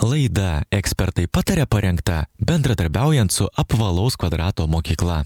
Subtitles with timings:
[0.00, 5.18] Laida ekspertai patarė parengta bendradarbiaujant su apvalaus kvadrato mokykla.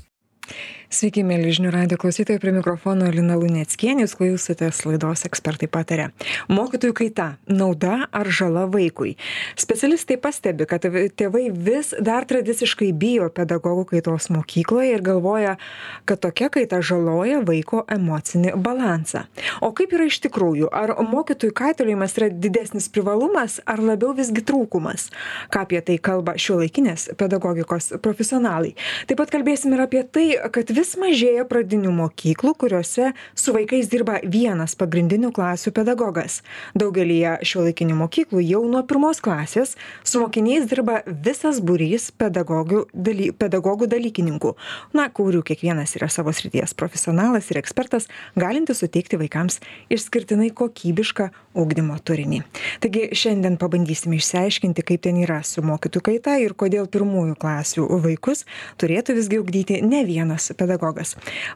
[0.92, 6.10] Sveiki, mėly žinių radio klausytojai, prie mikrofono Lina Luneckienė, jūs klausotės laidos ekspertai patarė.
[6.52, 7.26] Mokytojų kaita-
[7.60, 9.16] nauda ar žala vaikui?
[9.56, 15.56] Specialistai pastebi, kad tėvai vis dar tradiciškai bijo pedagogų kaitos mokykloje ir galvoja,
[16.04, 19.24] kad tokia kaita žaloja vaiko emocinį balansą.
[19.62, 20.68] O kaip yra iš tikrųjų?
[20.70, 25.10] Ar mokytojų kaitalėjimas yra didesnis privalumas ar labiau visgi trūkumas?
[25.50, 28.74] Ką apie tai kalba šiuolaikinės pedagogikos profesionalai?
[29.06, 34.16] Taip pat kalbėsim ir apie tai, kad vis mažėja pradinių mokyklų kuriose su vaikais dirba
[34.26, 36.40] vienas pagrindinių klasių pedagogas.
[36.78, 43.88] Daugelyje šiuolaikinių mokyklų jau nuo pirmos klasės su mokiniais dirba visas būrys pedagogių daly pedagogų
[43.92, 44.54] dalykininkų.
[44.96, 49.60] Na kurių kiekvienas yra savo srities profesionalas ir ekspertas galintis suteikti vaikams
[49.94, 52.42] išskirtinai kokybišką ugdymo turinį.
[52.82, 58.42] Taigi šiandien pabandysime išsiaiškinti kaip ten yra su mokytojų kaita ir kodėl pirmųjų klasių vaikus
[58.82, 60.63] turėtų visgi ugdyti ne vienas pedagogas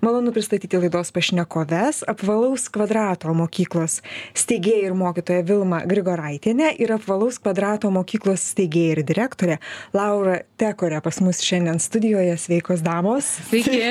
[0.05, 2.03] malonu pristatyti laidos pašnekoves.
[2.11, 4.01] Apvalaus kvadrato mokyklos
[4.37, 9.59] steigėja ir mokytoja vilma grigoraitienė ir apvalaus kvadrato mokyklos steigėja ir direktorė
[9.97, 12.36] laura tekorė pas mus šiandien studijoje.
[12.39, 13.31] Sveikos damos.
[13.48, 13.83] Sveiki.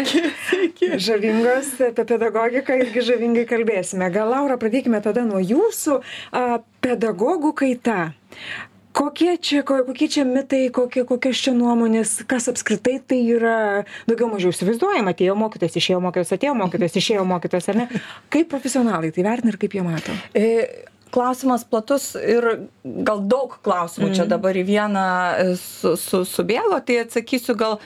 [0.50, 0.94] Sveiki.
[1.08, 4.10] žavingos apie pedagogiką irgi žavingai kalbėsime.
[4.14, 6.00] Gal laura pradėkime tada nuo jūsų
[6.32, 8.00] a, pedagogų kaita
[8.98, 13.58] kokie čia ko kokie čia mitai kokie kokios čia nuomonės kas apskritai tai yra?
[14.10, 17.88] Daugiau mažiau įsivaizduojam atėjo mokytojas išėjo mokytojas atėjo mokytojas išėjo mokytojas ar ne?
[18.34, 20.16] Kaip profesionalai tai vertina ir kaip jie mato?
[20.34, 20.48] E,
[21.08, 22.46] Klausimas platus ir
[22.84, 25.06] gal daug klausimų čia dabar į vieną
[25.40, 27.78] e, su, su, subėgo, tai atsakysiu gal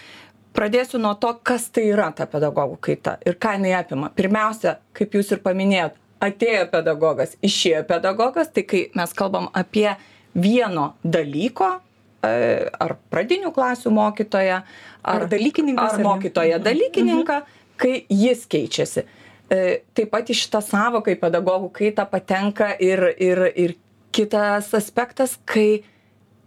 [0.57, 4.09] pradėsiu nuo to, kas tai yra ta pedagogų kaita ir ką jinai apima.
[4.17, 9.91] Pirmiausia, kaip jūs ir paminėjot, atėjo pedagogas, išėjo pedagogas, tai kai mes kalbam apie
[10.35, 11.73] vieno dalyko,
[12.23, 12.31] e,
[12.79, 14.61] ar pradinių klasių mokytoją,
[15.03, 16.05] Ar dalykininkas, ar ar ne?
[16.05, 17.41] mokytoją dalykininką,
[17.81, 19.05] kai jis keičiasi.
[19.51, 23.75] E, Taip pat į šitą savoką į pedagogų kaitą patenka ir, ir, ir
[24.13, 25.83] kitas aspektas, kai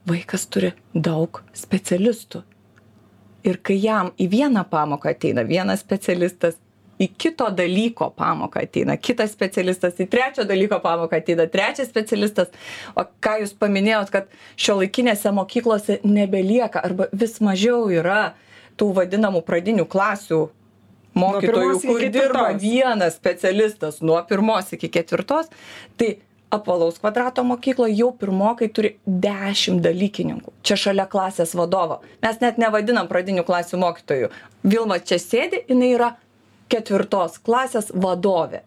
[0.08, 2.44] vaikas turi daug specialistų.
[3.44, 6.56] Ir kai jam į vieną pamoką ateina vienas specialistas,
[7.00, 12.52] į kito dalyko pamoką ateina kitas specialistas, į trečio dalyko pamoką ateina trečias specialistas.
[12.94, 18.34] O ką jūs paminėjot, kad šio laikinėse mokyklose nebelieka arba vis mažiau yra
[18.78, 20.44] tų vadinamų pradinių klasių
[21.14, 25.50] mokytojų, kur dirba vienas specialistas nuo pirmos iki ketvirtos,
[25.98, 26.16] tai
[26.54, 30.52] apvalaus kvadrato mokykloje jau pirmokai turi 10 dalykininkų.
[30.66, 32.00] Čia šalia klasės vadovo.
[32.22, 34.30] Mes net nevadinam pradinių klasių mokytojų.
[34.62, 36.12] Vilma čia sėdi, jinai yra
[36.72, 38.62] ketvirtos klasės vadovė.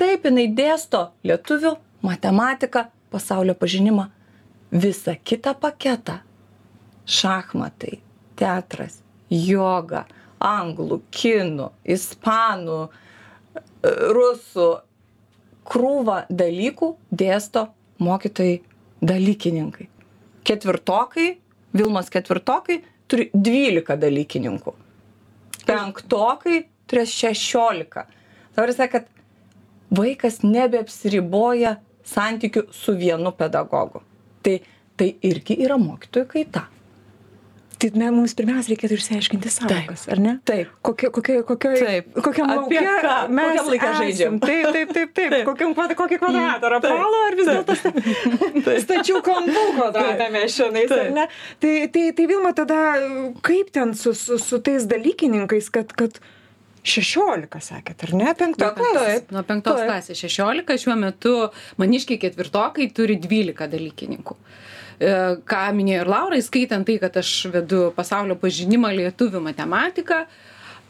[0.00, 1.74] Taip, jinai dėsto lietuvių,
[2.06, 4.08] matematiką, pasaulio pažinimą,
[4.72, 6.20] visą kitą paketą.
[7.10, 7.98] Šachmatai,
[8.38, 10.04] teatras, joga,
[10.40, 14.70] anglų, kinų, ispanų, e, rusų,
[15.70, 17.68] krūvą dalykų dėsto
[18.00, 18.60] mokytojai
[19.04, 19.88] dalykininkai.
[20.44, 21.28] Ketvirtokai,
[21.70, 24.72] Vilmos ketvirtokai turi 12 dalykininkų.
[25.68, 28.04] Penktokai turės 16.
[28.56, 29.06] Tarsi, kad
[29.94, 31.76] vaikas nebeapsiriboja
[32.10, 34.02] santykių su vienu pedagogu.
[34.42, 34.58] Tai,
[34.98, 36.66] tai irgi yra mokytojų kaita.
[37.80, 40.68] tai me mums pirmiausia reikėtų išsiaiškinti sąvokas ar ne Taip.
[40.84, 42.10] kokia kokia kokioj Taip.
[42.26, 43.14] kokiam ką?
[43.32, 43.94] mes Kokiam esam.
[44.02, 44.34] žaidžiam?
[44.42, 46.90] taip taip taip taip kokiam kvad kokį kvadratą ar Taip.
[46.92, 47.76] apvalų ar vis dėlto
[48.84, 51.14] stačių kampų kvadratą mes čionais ar Taip.
[51.16, 51.24] ne
[51.64, 52.82] tai tai tai vilma tada
[53.48, 56.20] kaip ten su su su tais dalykininkais kad kad
[56.86, 59.24] šešiolika sakėt ar ne penktoj klasės.
[59.34, 61.34] Nuo penktos klasės 16, šiuo metu
[61.80, 64.36] maniškiai ketvirtokai turi 12 dalykininkų.
[65.00, 65.16] E,
[65.48, 70.22] Ką minėjo ir Laura, įskaitant tai, kad aš vedu pasaulio pažinimą lietuvių matematiką,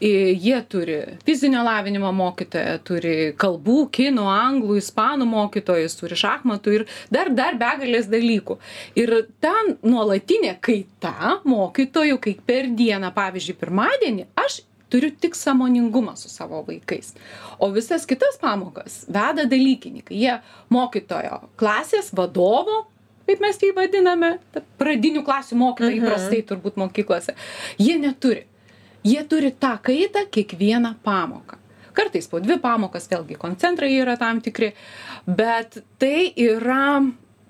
[0.01, 6.87] e, jie turi fizinio lavinimo mokytoją, turi kalbų, kinų, anglų, ispanų mokytojus, turi šachmatų ir
[7.11, 8.59] dar, dar begalės dalykų.
[8.99, 16.29] Ir ten nuolatinė kaita mokytojų, kai per dieną, pavyzdžiui, pirmadienį, aš turiu tik sąmoningumą su
[16.29, 17.15] savo vaikais.
[17.59, 20.19] O visas kitas pamokas veda dalykininkai.
[20.19, 20.39] Jie
[20.69, 22.85] mokytojo klasės vadovo,
[23.29, 24.35] kaip mes jį vadiname,
[24.81, 27.37] pradinių klasių mokytojai įprastai turbūt mokyklose,
[27.79, 28.47] jie neturi.
[29.07, 31.57] Jie turi tą kaitą kiekvieną pamoką.
[31.97, 34.75] Kartais po dvi pamokas, vėlgi koncentrai yra tam tikri,
[35.27, 37.01] bet tai yra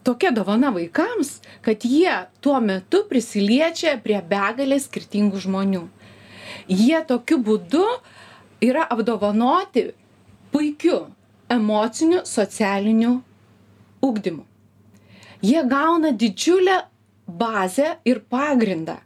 [0.07, 5.89] tokia dovana vaikams, kad jie tuo metu prisiliečia prie begalės skirtingų žmonių
[6.71, 7.85] jie tokiu būdu
[8.65, 9.91] yra apdovanoti
[10.53, 11.03] puikiu
[11.51, 13.19] emociniu socialiniu
[14.03, 14.47] ugdymu.
[15.43, 16.83] Jie gauna didžiulę
[17.27, 19.01] bazę ir pagrindą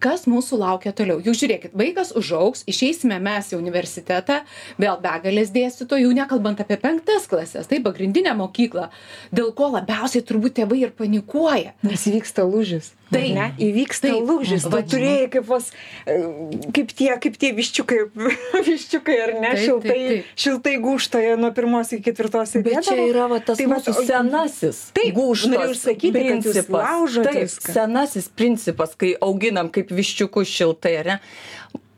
[0.00, 4.40] kas mūsų laukia toliau juk žiūrėkit vaikas užaugs išeisime mes į universitetą
[4.80, 8.88] vėl begalės dėstytojų nekalbant apie penktas klases taip pagrindinę mokyklą
[9.36, 12.94] dėl ko labiausiai turbūt tėvai ir panikuoja Nes įvyksta lūžis.
[13.10, 13.30] Taip.
[13.34, 13.46] Ne?
[13.58, 14.22] Įvyksta Taip.
[14.28, 14.62] lūžis.
[14.62, 15.70] Tu Va, turėjai kaip, vos,
[16.06, 16.16] e,
[16.76, 17.98] kaip tie, kaip tie viščiukai,
[18.68, 20.28] viščiukai ar ne, Taip, šiltai, taip, taip.
[20.44, 24.04] šiltai gūštoje nuo pirmos iki ketvirtos Bet čia yra va, tas Tai tai mūsų o-
[24.06, 26.70] senasis Taip, gūžtas sakyti, kad principas.
[26.86, 27.74] laužot Taip, viską.
[27.74, 31.18] senasis principas, kai auginam kaip viščiukus šiltai, ar ne?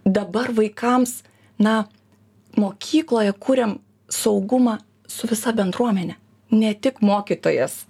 [0.09, 1.19] Dabar vaikams,
[1.63, 1.85] na,
[2.57, 3.77] mokykloje kuriam
[4.13, 4.79] saugumą
[5.09, 6.17] su visa bendruomenė.
[6.53, 7.85] Ne tik mokytojas.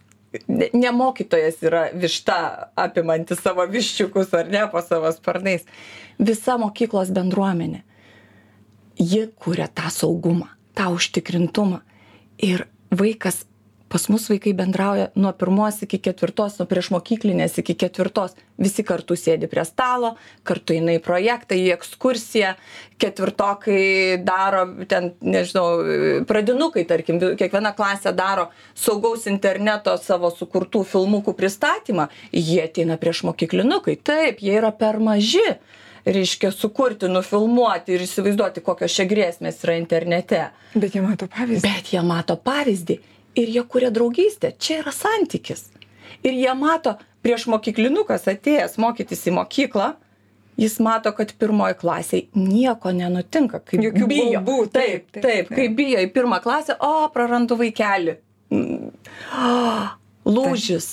[0.49, 2.37] Ne, ne mokytojas yra višta
[2.81, 5.67] apimanti savo viščiukus ar ne po savo sparnais.
[6.19, 7.83] Visa mokyklos bendruomenė
[8.99, 11.81] ji kuria tą saugumą, tą užtikrintumą.
[12.43, 13.45] Ir vaikas,
[13.93, 18.33] pas mus vaikai bendrauja nuo pirmos iki ketvirtos, nuo priešmokyklinės iki ketvirtos.
[18.63, 20.15] Visi kartu sėdi prie stalo,
[20.49, 22.55] kartu eina į projektą, į ekskursiją.
[23.03, 32.09] Ketvirtokai daro, ten, nežinau, pradinukai, tarkim, kiekviena klasė daro saugaus interneto savo sukurtų filmukų pristatymą.
[32.33, 33.99] Jie ateina priešmokyklinukai.
[34.01, 35.45] Taip, jie yra per maži
[36.09, 40.47] reiškia sukurti, nufilmuoti ir įsivaizduoti, kokios čia grėsmės yra internete.
[40.75, 41.63] Bet jie mato pavyzdį.
[41.69, 43.03] Bet jie mato pavyzdį
[43.39, 44.53] ir jie kuria draugystę.
[44.59, 45.67] Čia yra santykis.
[46.23, 49.93] Ir jie mato, prieš mokyklinukas atėjęs mokytis į mokyklą,
[50.61, 53.63] jis mato, kad pirmoji klasiai nieko nenutinka.
[53.65, 54.27] Kaip Jokių bijo.
[54.43, 55.57] baubų, Taip, taip, taip, taip, taip, taip.
[55.57, 58.19] kaip bijo į pirmą klasę, o prarandu vaikelį.
[60.25, 60.91] Lūžis.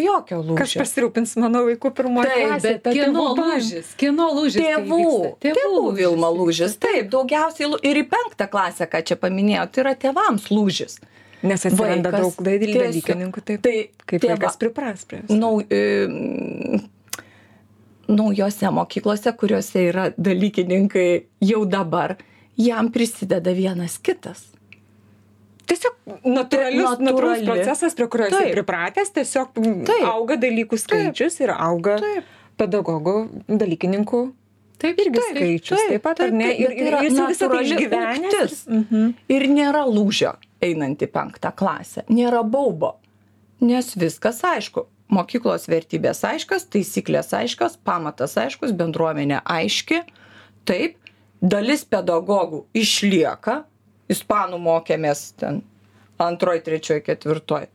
[0.00, 0.80] Jokio Kas lūžio.
[0.80, 2.76] pasirūpins mano vaikų pirmoje Taip, klasėje?
[2.84, 8.46] bet kieno lūžis kieno lūžis tai Tėvų, tėvų Vilma lūžis, taip, daugiausiai ir į penktą
[8.48, 10.96] klasę, ką čia paminėjau, tai yra tėvams lūžis.
[11.42, 13.62] Nes atsiranda Vaikas daug dalykininkų, taip.
[13.64, 13.76] Tai
[14.06, 15.38] kaip tėva- vaikas pripras prie viso.
[15.40, 16.80] Nau, e,
[18.08, 22.16] naujose mokyklose, kuriuose yra dalykininkai jau dabar,
[22.58, 24.48] jam prisideda vienas kitas.
[25.70, 25.94] Tiesiog
[26.26, 27.06] natūralius, Natūrali.
[27.06, 28.54] natūralus procesas, prie kurio esi Taip.
[28.56, 29.54] pripratęs, tiesiog
[29.86, 30.04] Taip.
[30.10, 32.24] auga dalykų skaičius ir auga Taip.
[32.58, 33.16] pedagogų,
[33.48, 34.22] dalykininkų
[34.80, 35.78] Taip, irgi skaičius.
[35.88, 36.50] Taip, pat, ar ne?
[36.58, 38.34] Ir, ir jis jau visą tai išgyvenęs.
[38.34, 38.66] Ugtis.
[38.66, 39.14] Mhm.
[39.28, 40.34] Ir nėra lūžio
[40.64, 42.04] einant į penktą klasę.
[42.12, 42.96] Nėra baubo.
[43.60, 44.86] Nes viskas aišku.
[45.10, 50.04] Mokyklos vertybės aiškios, taisyklės aiškios, pamatas aiškus, bendruomenė aiški.
[50.68, 50.96] Taip,
[51.42, 53.64] dalis pedagogų išlieka.
[54.10, 55.60] Ispanų mokėmės ten
[56.22, 57.68] antroj, trečioj, ketvirtoj,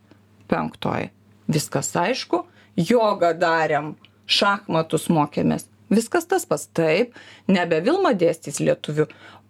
[0.51, 1.09] penktoj.
[1.51, 2.45] Viskas aišku.
[2.75, 3.93] Jogą darėm,
[4.27, 5.67] šachmatus mokėmės.
[5.93, 7.13] Viskas tas pas taip,
[7.51, 9.05] nebe Vilma dėstys lietuvių,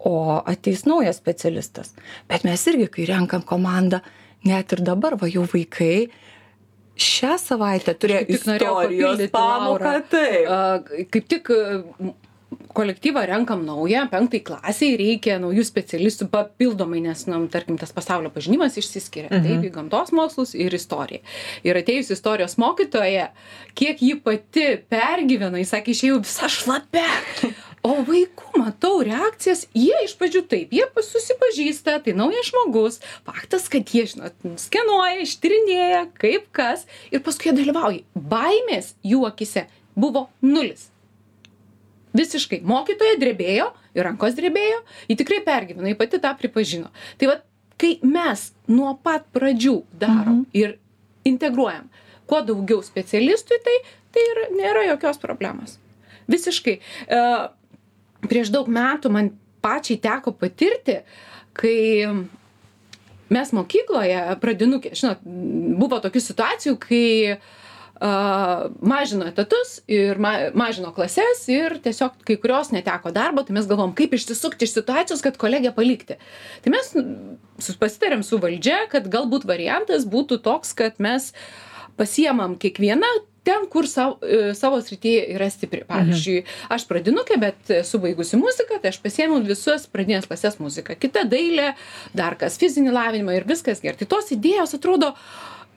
[0.05, 1.93] o ateis naujas specialistas.
[2.29, 4.01] Bet mes irgi, kai renkam komandą,
[4.45, 6.09] net ir dabar va jau vaikai
[6.95, 9.95] šią savaitę turėjo istorijos pamoką.
[10.11, 10.91] Taip.
[11.11, 11.51] Kaip tik
[12.75, 18.75] kolektyvą renkam naują, penktai klasiai reikia naujų specialistų papildomai, nes, na, tarkim, tas pasaulio pažinimas
[18.79, 19.29] išsiskiria.
[19.31, 19.45] Mhm.
[19.45, 21.23] Taip, į gamtos mokslus ir istoriją.
[21.67, 23.29] Ir atėjus istorijos mokytoje,
[23.79, 27.05] kiek ji pati pergyveno, jis sakė, išėjau visą šlapę.
[27.85, 33.93] O vaikų matau reakcijas, jie iš pradžių taip, jie susipažįsta, tai naujas žmogus, faktas, kad
[33.93, 34.33] jie, žinot,
[34.63, 38.01] skenuoja, ištyrinėja, kaip kas, ir paskui jie dalyvauja.
[38.17, 40.89] Baimės jų akise buvo nulis.
[42.15, 42.61] Visiškai.
[42.67, 46.91] Mokytoja drebėjo ir rankos drebėjo, ji tikrai pergyveno, ji pati tą pripažino.
[47.19, 47.37] Tai va,
[47.81, 50.49] kai mes nuo pat pradžių darom mhm.
[50.55, 50.77] ir
[51.27, 51.89] integruojam
[52.29, 53.75] kuo daugiau specialistų į tai,
[54.15, 55.75] tai ir nėra jokios problemos.
[56.31, 56.79] Visiškai.
[56.79, 57.19] E,
[58.25, 59.29] prieš daug metų man
[59.61, 60.99] pačiai teko patirti,
[61.57, 61.75] kai
[63.33, 67.05] mes mokykloje, pradinukė, žinot, buvo tokių situacijų, kai
[67.35, 67.45] uh,
[67.99, 73.93] mažino etatus ir ma mažino klases ir tiesiog kai kurios neteko darbo, tai mes galvom,
[73.95, 76.17] kaip išsisukti iš situacijos, kad kolegę palikti.
[76.65, 76.91] Tai mes
[77.79, 81.31] pasitarėm su valdžia, kad galbūt variantas būtų toks, kad mes
[81.95, 83.07] pasiemam kiekvieną
[83.45, 84.17] ten, kur savo,
[84.57, 85.83] savo srityje yra stipri.
[85.87, 86.39] Pavyzdžiui,
[86.73, 90.97] aš pradinukė, bet esu baigusi muziką, tai aš pasiėmiau visas pradinės klasės muziką.
[90.99, 91.75] Kita dailė,
[92.17, 94.01] dar kas fizinį lavinimą ir viskas gerai.
[94.01, 95.13] Tai tos idėjos atrodo,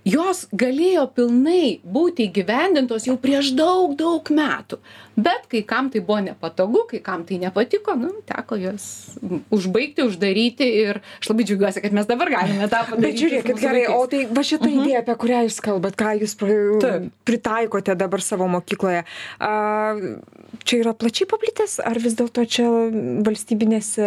[0.09, 4.79] jos galėjo pilnai būti įgyvendintos jau prieš daug, daug metų.
[5.19, 8.85] Bet kai kam tai buvo nepatogu, kai kam tai nepatiko, nu, teko jas
[9.51, 13.03] užbaigti, uždaryti ir aš labai džiaugiuosi, kad mes dabar galime tą padaryti.
[13.09, 14.79] Bet žiūrėkit, gerai, o tai va šitą Mhm.
[14.85, 17.11] idėją, apie kurią jūs kalbat, ką jūs pra- Taip.
[17.27, 19.03] pritaikote dabar savo mokykloje,
[19.41, 19.51] a,
[20.65, 22.69] čia yra plačiai paplitęs, ar vis dėlto čia
[23.27, 24.07] valstybinėse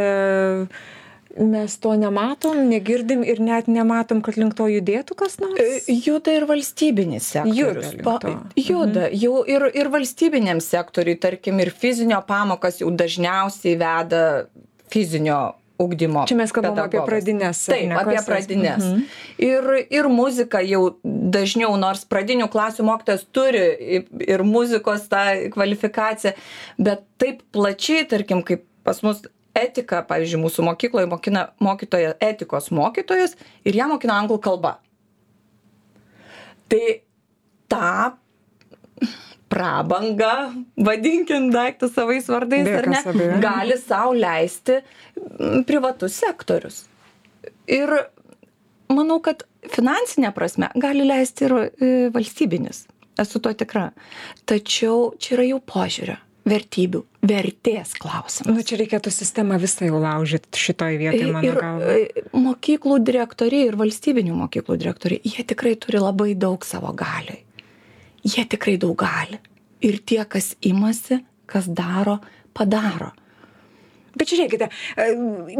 [1.38, 6.33] mes to nematom negirdim ir net nematom kad link to judėtų kas nors E, Juda
[6.35, 7.93] ir valstybinis sektorius.
[7.95, 8.33] Juda to.
[8.55, 9.07] juda.
[9.15, 14.23] Jau ir, ir valstybiniam sektoriui, tarkim, ir fizinio pamokas jau dažniausiai veda
[14.91, 15.41] fizinio
[15.81, 16.25] ugdymo.
[16.29, 18.85] Čia mes kalbam apie ar Taip, ne, apie pradinės.
[18.85, 19.03] Mhm.
[19.41, 26.35] Ir, ir muzika jau dažniau, nors pradinių klasių mokytojas turi ir muzikos tą kvalifikaciją,
[26.77, 29.23] bet taip plačiai, tarkim, kaip pas mus
[29.58, 33.36] etika, pavyzdžiui, mūsų mokykloje mokina mokytoja, etikos mokytojas
[33.67, 34.77] ir ją mokina anglų kalba.
[36.72, 36.84] Tai
[37.72, 37.91] tą
[39.51, 43.41] prabangą, vadinkim daiktus savais vardais, Be ar ne, abejonės.
[43.43, 44.77] gali sau leisti
[45.67, 46.86] privatus sektorius.
[47.67, 47.91] Ir
[48.91, 49.43] manau, kad
[49.75, 52.86] finansinė prasme gali leisti ir e, valstybinis.
[53.20, 53.89] Esu to tikra.
[54.48, 56.15] Tačiau čia yra jau požiūrio,
[56.48, 58.55] vertybių, vertės klausimas.
[58.55, 63.77] nu čia reikėtų sistemą visą jau laužyt šitoj vietoj mano galva e, mokyklų direktoriai ir
[63.79, 67.43] valstybinių mokyklų direktoriai, jie tikrai turi labai daug savo galiai.
[68.25, 69.39] Jie tikrai daug gali.
[69.81, 72.19] Ir tie, kas imasi, kas daro,
[72.53, 73.12] padaro.
[74.17, 74.67] bet žiūrėkite
[74.98, 75.05] e,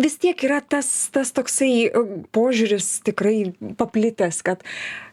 [0.02, 4.66] vis tiek yra tas tas toksai e, požiūris tikrai paplitęs kad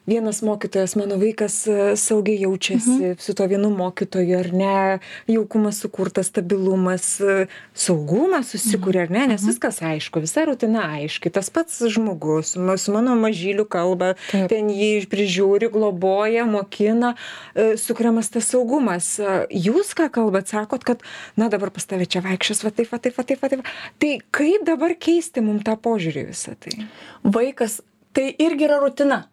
[0.09, 4.99] vienas mokytojas mano vaikas e, saugiai jaučiasi su tuo vienu mokytoju ar ne?
[5.29, 9.27] Jaukumas sukurtas stabilumas e, saugumas susikuria ar ne?
[9.35, 11.33] Nes viskas aišku visa rutina aiški.
[11.35, 17.15] Tas pats žmogus su mano mažyliu kalba ten jį prižiūri globoja mokina.
[17.55, 19.15] E, sukuriamas tas saugumas.
[19.53, 20.49] Jūs ką kalbat?
[20.49, 21.05] Sakot kad
[21.37, 23.65] na dabar pas tave čia vaikščios va taip va taip va taip va taip.
[23.65, 23.77] Va.
[24.01, 26.79] tai kaip dabar keisti mum tą požiūrį į visą tai?
[27.25, 27.83] Vaikas
[28.17, 29.27] tai irgi yra rutina.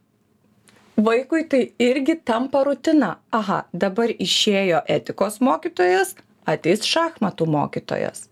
[0.95, 3.17] Vaikui tai irgi tampa rutina.
[3.35, 6.15] Aha, dabar išėjo etikos mokytojas,
[6.47, 8.29] ateis šachmatų mokytojas.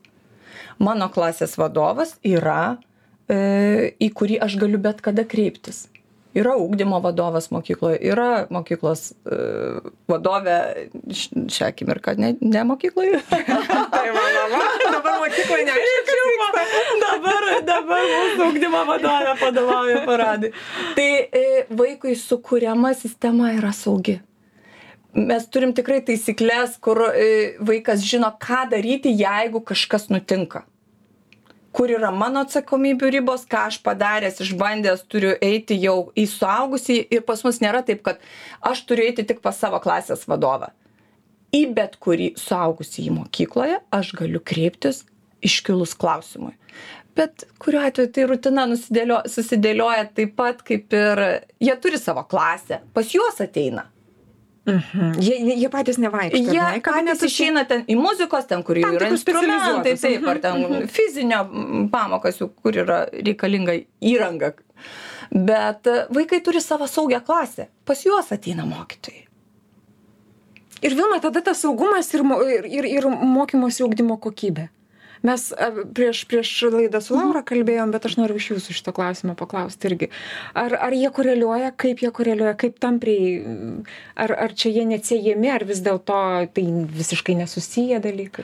[0.79, 2.77] Mano klasės vadovas yra,
[3.27, 5.89] e, į kurį aš galiu bet kada kreiptis.
[6.33, 9.37] Yra ūkdymo vadovas mokykloje, yra mokyklos e,
[10.09, 10.57] vadovė
[11.13, 13.19] šią akimirką, ne, ne mokykloje.
[13.29, 14.47] tai mano
[14.87, 16.22] dabar mokykloje neaišku
[17.03, 20.51] dabar, dabar mūsų ugdymo vadovė padovauja paradai.
[20.97, 24.19] Tai e, vaikui sukūriama sistema yra saugi.
[25.13, 30.63] Mes turim tikrai taisyklės, kur e, vaikas žino, ką daryti, jeigu kažkas nutinka.
[31.73, 37.23] Kur yra mano atsakomybių ribos, ką aš padaręs, išbandęs, turiu eiti jau į suaugusį ir
[37.25, 38.21] pas mus nėra taip, kad
[38.61, 40.69] aš turiu eiti tik pas savo klasės vadovą.
[41.53, 45.03] Į bet kurį suaugusį į mokykloje aš galiu kreiptis
[45.43, 46.55] iškilus klausimui.
[47.15, 51.21] Bet kuriuo atveju tai rutina nusidėlio, susidėlioja taip pat kaip ir
[51.61, 53.85] jie turi savo klasę, pas juos ateina.
[54.65, 55.19] Mhm.
[55.19, 56.39] Jie, jie- patys nevaikšto.
[56.39, 56.79] Jie ne?
[56.79, 57.27] patys Kabinetuose?
[57.27, 62.39] išeina ten į muzikos, ten, kur Tam yra instrumentai, taip, ar ten fizinio mm, pamokas,
[62.63, 64.53] kur yra reikalinga įranga.
[65.33, 69.27] Bet vaikai turi savo saugią klasę, pas juos ateina mokytojai.
[70.83, 74.69] Ir Vilma, tada tas saugumas ir, ir, ir, ir mokymosi ugdymo kokybė.
[75.23, 75.45] Mes
[75.95, 80.09] prieš, prieš laidą su Laura kalbėjom, bet aš noriu iš jūsų šito klausimo paklausti irgi.
[80.59, 83.37] Ar, ar jie koreliuoja, kaip jie koreliuoja, kaip tampriai,
[84.19, 86.19] ar, ar čia jie neatsiejami, ar vis dėlto
[86.51, 86.65] tai
[86.99, 88.43] visiškai nesusiję dalykai.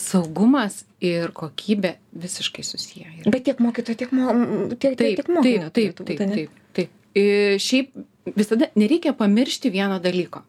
[0.00, 3.08] Saugumas ir kokybė visiškai susiję.
[3.20, 3.32] yra.
[3.34, 4.30] Bet tiek mokytojo, tiek, mo,
[4.76, 5.72] tiek, tiek, tiek mokinio.
[5.74, 6.36] taip, taip, ane?
[6.38, 6.94] taip, taip.
[7.10, 7.98] E, Šiaip
[8.38, 10.44] visada nereikia pamiršti vieno dalyko,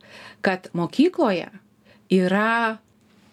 [0.45, 1.49] kad mokykloje
[2.13, 2.77] yra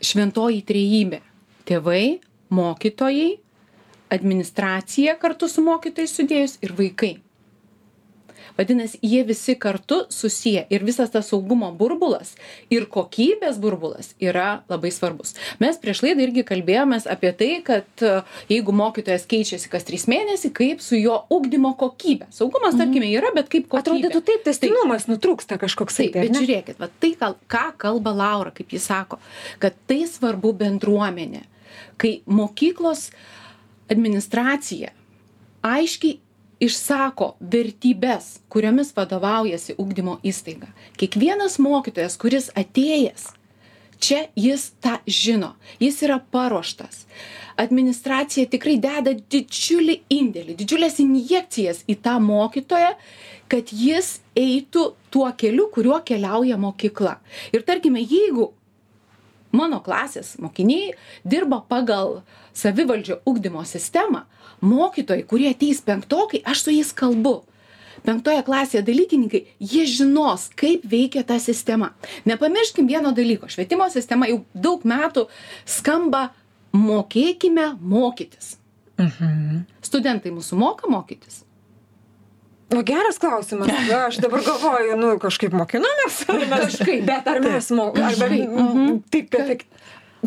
[0.00, 1.20] šventoji trejybė.
[1.68, 3.38] Tėvai, mokytojai,
[4.14, 7.16] administracija kartu su mokytojais sudėjus ir vaikai.
[8.58, 12.32] Vadinasi, jie visi kartu susiję ir visas tas saugumo burbulas
[12.74, 15.36] ir kokybės burbulas yra labai svarbus.
[15.62, 18.16] Mes prieš laidą irgi kalbėjomės apie tai, kad e,
[18.50, 22.26] jeigu mokytojas keičiasi kas trys mėnesiai, kaip su jo ugdymo kokybė.
[22.34, 23.84] Saugumas, tarkime, yra, bet kaip kokybė.
[23.84, 27.12] Atrodytų taip, testinumas nutrūksta kažkoks Taip, bet žiūrėkit, va, tai,
[27.54, 29.20] ką kalba Laura, kaip jis sako,
[29.62, 31.44] kad tai svarbu bendruomenė,
[31.96, 33.08] kai mokyklos
[33.88, 34.92] administracija
[35.64, 36.18] aiškiai
[36.62, 40.70] išsako vertybės, kuriomis vadovaujasi ugdymo įstaiga.
[40.98, 43.28] Kiekvienas mokytojas, kuris atėjęs,
[44.02, 47.04] čia jis tą žino, jis yra paruoštas.
[47.58, 52.92] Administracija tikrai deda didžiulį indėlį, didžiulės injekcijas į tą mokytoją,
[53.50, 57.16] kad jis eitų tuo keliu, kuriuo keliauja mokykla.
[57.54, 58.52] Ir tarkime, jeigu
[59.52, 62.22] mano klasės mokiniai dirba pagal
[62.56, 64.24] savivaldžio ugdymo sistemą,
[64.60, 67.40] mokytojai, kurie ateis penktokai, aš su jais kalbu.
[68.06, 71.90] Penktoje klasėje dalykininkai, jie žinos, kaip veikia ta sistema.
[72.30, 73.50] Nepamirškim vieno dalyko.
[73.50, 75.26] Švietimo sistema jau daug metų
[75.66, 76.28] skamba
[76.72, 78.56] mokėkime mokytis.
[78.98, 79.66] Mhm.
[79.82, 81.42] Studentai mūsų moka mokytis.
[82.76, 83.68] O geras klausimas.
[84.08, 86.22] Aš dabar galvoju, nu kažkaip mokinomės.
[86.28, 87.04] ar mes- Kažkaip.
[87.08, 88.10] Bet ar mes mokame?
[88.10, 88.48] Kažkaip.
[88.48, 88.98] Mhm.
[89.10, 89.64] Taip, kad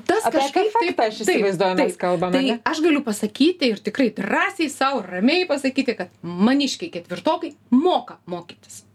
[0.07, 2.53] Tas Apie kažkaip efektą aš įsivaizduoju, mes kalbame, Tai ne?
[2.63, 8.86] aš galiu pasakyti ir tikrai drąsiai savo ramiai pasakyti, kad maniškiai ketvirtokai moka mokytis.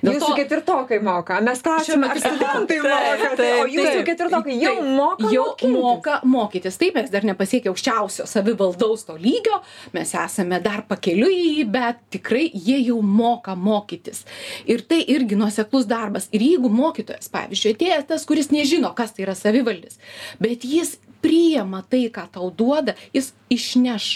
[0.00, 1.40] Jūsų to- ketvirtokai moka.
[1.44, 3.30] Mes klausime, ar studentai moka.
[3.36, 5.32] Tai, o jūsų ketvirtokai jau moka.
[5.34, 5.74] jau mokintis?
[5.74, 6.78] moka mokytis.
[6.80, 9.60] Taip, mes dar nepasiekė aukščiausio savivaldaus to lygio,
[9.96, 14.24] mes esame dar pakeliui bet tikrai jie jau moka mokytis.
[14.70, 16.28] Ir tai irgi nuoseklus darbas.
[16.32, 20.00] Ir jeigu mokytojas, pavyzdžiui, atėjęs tas, kuris nežino, kas tai yra savivaldis,
[20.42, 24.10] bet jis priima tai, ką tau duoda, jis išneš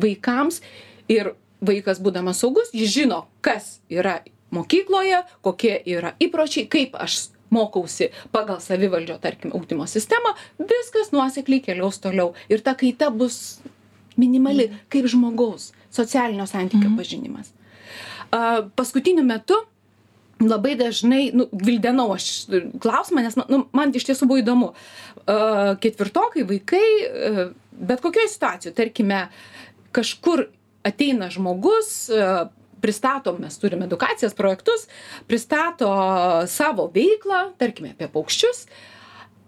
[0.00, 0.60] vaikams
[1.10, 4.18] ir vaikas būdamas saugus, jis žino, kas yra
[4.54, 12.00] mokykloje, kokie yra įpročiai, kaip aš mokausi pagal savivaldžio, tarkim, ugdymo sistemą, viskas nuosekliai keliaus
[12.02, 12.32] toliau.
[12.50, 13.60] Ir ta kaita bus
[14.20, 17.52] minimali, kaip žmogaus socialinio santykio pažinimas.
[18.34, 19.60] A, Paskutiniu metu
[20.42, 22.46] labai dažnai, nu, vildenau aš
[22.82, 24.72] klausimą, nes man, nu, man iš tiesų buvo įdomu.
[25.80, 26.88] Ketvirtokai, vaikai,
[27.72, 29.22] bet kokioje situacijoje, tarkime,
[29.94, 30.48] kažkur
[30.84, 32.10] ateina žmogus,
[32.84, 34.84] pristatom, mes turime edukacijas, projektus,
[35.30, 35.88] pristato
[36.50, 38.66] savo veiklą, tarkime, apie paukščius.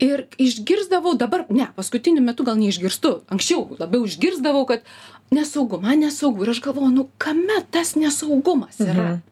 [0.01, 4.85] Ir išgirsdavau dabar, ne, paskutiniu metu gal neišgirstu, anksčiau labiau išgirsdavau, kad
[5.33, 6.45] nesaugu, man nesaugu.
[6.45, 9.07] Ir aš galvoju, nu kame tas nesaugumas yra?
[9.17, 9.23] Mhm.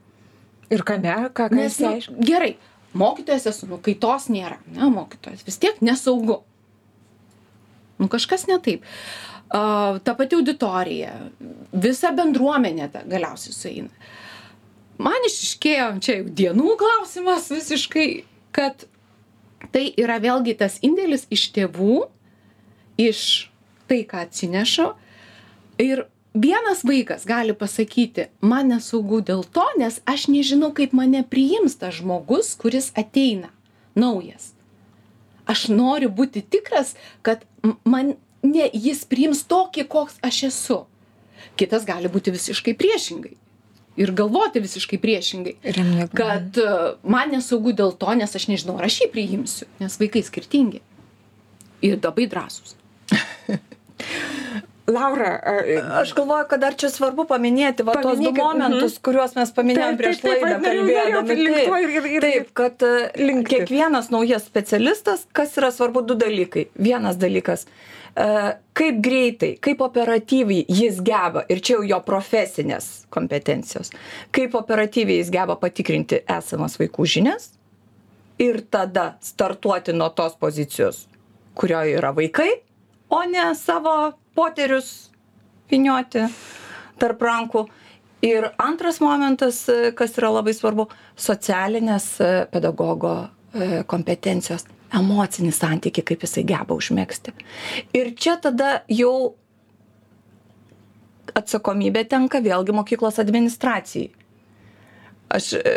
[0.73, 2.55] Ir kame, ką, ką Nes, jis nu, gerai,
[2.97, 6.41] mokytojas esu, nu kaitos nėra, ne, mokytojas vis tiek nesaugu.
[8.01, 8.89] Nu kažkas ne taip.
[9.55, 11.13] Ta pati auditorija,
[11.79, 14.09] visa bendruomenė ta galiausiai sueina.
[14.99, 18.09] Man išiškėjo, čia jau dienų klausimas visiškai,
[18.55, 18.87] kad
[19.75, 22.01] tai yra vėlgi tas indėlis iš tėvų,
[22.99, 23.21] iš
[23.91, 24.89] tai, ką atsineša.
[25.83, 31.79] Ir vienas vaikas gali pasakyti, man nesaugu dėl to, nes aš nežinau, kaip mane priims
[31.79, 33.51] tas žmogus, kuris ateina
[33.95, 34.53] naujas.
[35.47, 37.43] Aš noriu būti tikras, kad
[37.85, 40.79] man ne, jis priims tokį, koks aš esu.
[41.61, 43.35] Kitas gali būti visiškai priešingai.
[44.01, 45.53] Ir galvoti visiškai priešingai.
[45.79, 46.71] Ne- Kad e,
[47.07, 49.69] man nesaugu dėl to, nes aš nežinau, ar aš jį priimsiu.
[49.79, 50.81] Nes vaikai skirtingi.
[51.85, 52.75] Ir labai drąsūs.
[54.87, 55.41] Laura,
[56.01, 59.95] Aš galvoju, kad dar čia svarbu paminėti va tos du Paminėkit, momentus, kuriuos mes paminėjom
[59.95, 61.37] Taip, prieš taip, taip, laidą kalbėdami.
[61.39, 62.91] link Taip, ir- taip, kad e,
[63.23, 63.49] linkti.
[63.55, 66.67] kiekvienas naujas specialistas, kas yra svarbu du dalykai.
[66.77, 67.65] Vienas dalykas,
[68.15, 73.91] kaip greitai, kaip operatyviai jis geba, ir čia jau jo profesinės kompetencijos,
[74.31, 77.49] kaip operatyviai jis geba patikrinti esamas vaikų žinias
[78.39, 81.07] ir tada startuoti nuo tos pozicijos,
[81.55, 82.51] kurioje yra vaikai,
[83.11, 85.11] o ne savo poterius
[85.71, 86.27] vinioti
[86.99, 87.67] tarp rankų.
[88.25, 90.87] Ir antras momentas, e, kas yra labai svarbu,
[91.21, 93.13] socialinės e, pedagogo
[93.53, 97.35] e, kompetencijos, emocinį santykį, kaip jisai geba užmėgsti.
[97.97, 99.35] Ir čia tada jau
[101.35, 104.11] atsakomybė tenka vėlgi mokyklos administracijai.
[105.35, 105.73] Aš, e,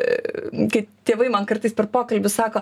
[0.73, 2.61] kai tėvai man kartais per pokalbį sako,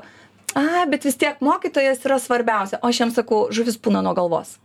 [0.56, 4.56] a, bet vis tiek mokytojas yra svarbiausia, o aš jiems sakau, žuvis pūna nuo galvos.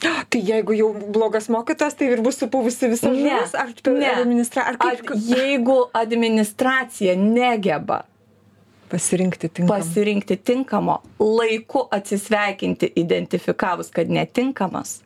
[0.30, 4.10] Tai jeigu jau blogas mokytas, tai ir bus supuvusi visa Ne, žuvis, ar, per ne.
[4.12, 8.04] administra, ar Ar kaip jeigu administracija negeba
[8.90, 9.68] pasirinkti tinkamą.
[9.78, 15.02] pasirinkti tinkamo, laiku atsisveikinti, identifikavus, kad netinkamas,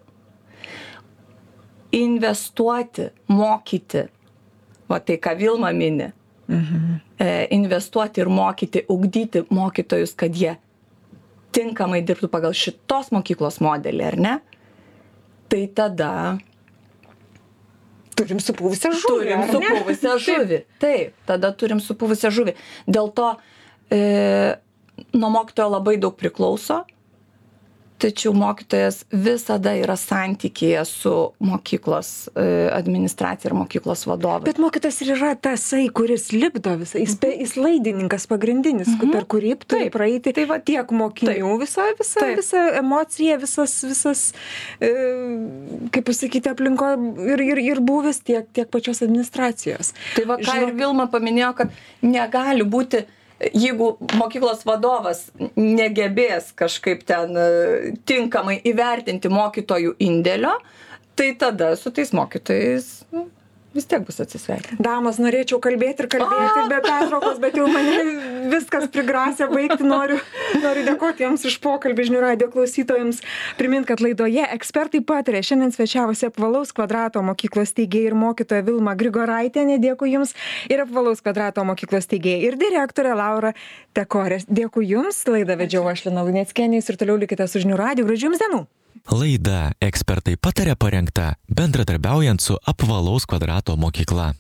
[1.92, 4.04] investuoti, mokyti,
[4.88, 6.12] o tai ką Vilma mini,
[6.48, 6.94] Mhm.
[7.18, 10.56] e, investuoti ir mokyti, ugdyti mokytojus, kad jie
[11.52, 14.40] tinkamai dirbtų pagal šitos mokyklos modelį, ar ne?
[15.48, 16.38] Tai tada
[18.16, 19.06] Turim supuvusią žuvį.
[19.06, 20.58] turim supuvusią žuvį.
[20.82, 22.54] Taip, tada turim supuvusią žuvį.
[22.86, 23.36] Dėl to
[23.90, 24.56] e,
[25.14, 26.82] nuo mokytojo labai daug priklauso,
[28.00, 31.10] tačiau mokytojas visada yra santykėje su
[31.44, 34.46] mokyklos e, administracija ir mokyklos vadovai.
[34.46, 39.52] Bet mokytas ir yra tasai, kuris lipdo visą, jis, pe- jis laidininkas pagrindinis, per kurį
[39.66, 39.92] turi Taip.
[39.98, 42.40] praeiti Tai va- tiek mokinių, visa, visa, Taip.
[42.40, 44.24] visa emocija, visas, visas,
[44.80, 44.94] e,
[45.92, 46.94] kaip pasakyti, aplinko
[47.34, 49.92] ir, ir, ir buvis tiek, tiek pačios administracijos.
[50.16, 53.04] Tai va, ką Žinok- ir Vilma paminėjo, kad negali būti,
[53.40, 57.48] jeigu mokyklos vadovas negebės kažkaip ten e,
[58.08, 60.56] tinkamai įvertinti mokytojų indėlio,
[61.16, 63.26] tai tada su tais mokytojais nu,
[63.74, 64.82] vis tiek bus atsisveikinta.
[64.82, 68.00] Damos, norėčiau kalbėti ir kalbėti be pertraukos, bet jau mane
[68.50, 69.86] viskas prigrasė baigti.
[69.86, 70.18] Noriu,
[70.62, 73.20] noriu dėkoti Jums už pokalbį žinių radio klausytojams.
[73.60, 75.44] Primint, kad laidoje ekspertai patarė.
[75.46, 79.66] Šiandien svečiavosi apvalaus kvadrato mokyklos teigėjai ir mokytoja Vilma Grigoraitė.
[79.70, 80.34] Nedėkui Jums.
[80.70, 83.54] Ir apvalaus kvadrato mokyklos teigėjai ir direktorė Laura
[83.96, 84.42] Tekorė.
[84.50, 85.22] Dėkui Jums.
[85.30, 88.08] Laidą vedžiau aš Lina Luneckienės ir toliau likite su žinių radio.
[88.10, 88.66] Gražių Jums dienų.
[89.08, 94.34] Laida ekspertai patarė parengta bendradarbiaujant su apvalaus kvadrato mokykla.